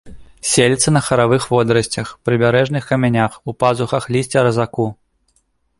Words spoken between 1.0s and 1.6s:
харавых